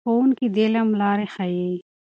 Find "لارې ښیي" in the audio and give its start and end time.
1.01-1.71